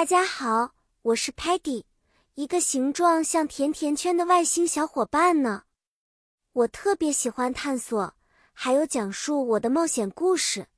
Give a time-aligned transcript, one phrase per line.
[0.00, 0.72] 大家好，
[1.02, 1.84] 我是 Patty，
[2.32, 5.64] 一个形状像甜甜圈的外星小伙伴呢。
[6.54, 8.14] 我特别喜欢探索，
[8.54, 10.68] 还有讲述我的冒险故事。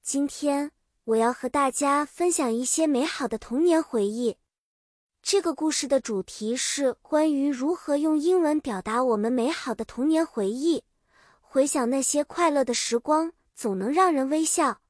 [0.00, 0.72] 今天
[1.04, 4.38] 我要和大家分享一些美好的童年回忆。
[5.22, 10.82] 这个故事的主题是关于如何用英文表达我们美好的童年回忆。
[11.42, 14.80] 回想那些快乐的时光，总能让人微笑。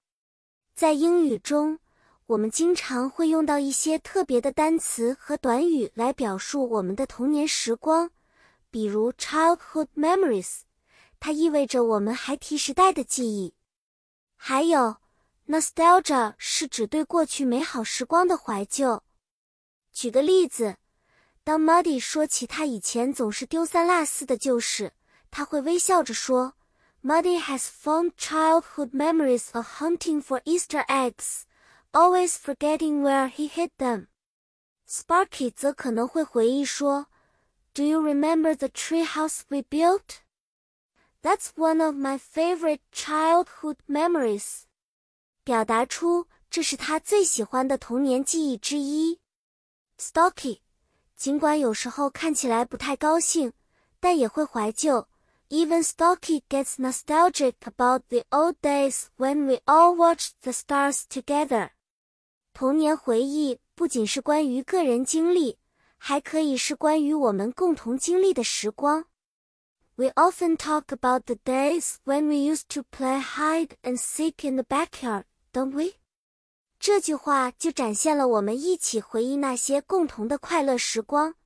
[0.76, 1.80] 在英语中。
[2.28, 8.10] 我们经常会用到一些特别的单词和短语来表述我们的童年时光，
[8.70, 10.58] 比如 childhood memories，
[11.18, 13.54] 它意味着我们孩提时代的记忆；
[14.36, 14.96] 还有
[15.48, 19.02] nostalgia 是指对过去美好时光的怀旧。
[19.90, 20.76] 举个例子，
[21.42, 24.92] 当 Muddy 说起他以前总是丢三落四的旧事，
[25.30, 26.52] 他会微笑着说
[27.02, 31.44] ：“Muddy has fond childhood memories of hunting for Easter eggs。”
[31.91, 34.07] always forgetting where he hid them.
[34.87, 37.07] Sparky 则可能会回忆说，
[37.73, 40.21] Do you remember the tree house we built?
[41.21, 44.63] That's one of my favorite childhood memories.
[45.43, 49.19] 表达出这是他最喜欢的童年记忆之一。
[49.97, 50.59] Stocky
[51.15, 53.53] 尽管有时候看起来不太高兴，
[53.99, 55.07] 但也会怀旧。
[55.49, 61.69] Even Stocky gets nostalgic about the old days when we all watched the stars together.
[62.58, 65.60] 童年回忆不仅是关于个人经历，
[65.96, 69.04] 还可以是关于我们共同经历的时光。
[69.94, 74.64] We often talk about the days when we used to play hide and seek in the
[74.64, 75.98] backyard, don't we？
[76.80, 81.36] 这句话就展现了我们一起回忆那些共同的快乐时光。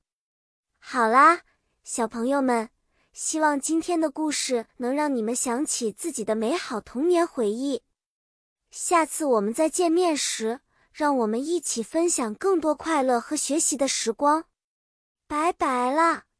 [0.79, 1.41] 好啦，
[1.83, 2.71] 小朋友们，
[3.13, 7.83] 希望今天的故事能让你们想起自己的美好童年回忆。
[8.71, 10.61] 下次我们再见面时。
[10.93, 14.45] 让我们一起分享更多快乐和学习的时光，
[15.27, 16.32] 拜拜。